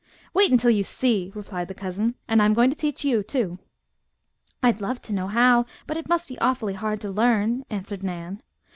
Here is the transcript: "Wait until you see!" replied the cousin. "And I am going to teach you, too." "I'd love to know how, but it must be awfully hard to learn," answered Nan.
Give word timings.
"Wait 0.33 0.51
until 0.51 0.71
you 0.71 0.83
see!" 0.83 1.31
replied 1.35 1.67
the 1.67 1.75
cousin. 1.75 2.15
"And 2.27 2.41
I 2.41 2.45
am 2.45 2.55
going 2.55 2.71
to 2.71 2.75
teach 2.75 3.05
you, 3.05 3.21
too." 3.21 3.59
"I'd 4.63 4.81
love 4.81 4.99
to 5.03 5.13
know 5.13 5.27
how, 5.27 5.67
but 5.85 5.95
it 5.95 6.09
must 6.09 6.27
be 6.27 6.39
awfully 6.39 6.73
hard 6.73 6.99
to 7.01 7.11
learn," 7.11 7.65
answered 7.69 8.01
Nan. 8.01 8.41